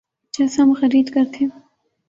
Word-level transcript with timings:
چس 0.33 0.53
ہم 0.59 0.69
خرید 0.79 1.07
کر 1.13 1.25
تھے 1.33 1.45